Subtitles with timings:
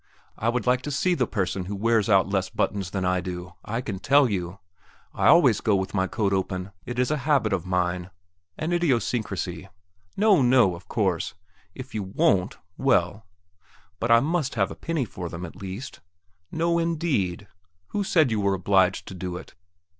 [0.35, 3.53] I would like to see the person who wears out less buttons than I do,
[3.63, 4.57] I can tell you!
[5.13, 8.09] I always go with my coat open; it is a habit of mine,
[8.57, 9.69] an idiosyncrasy....
[10.17, 11.35] No, no; of course,
[11.75, 13.27] if you won't, well!
[13.99, 15.99] But I must have a penny for them, at least....
[16.51, 17.47] No indeed!
[17.89, 19.53] who said you were obliged to do it?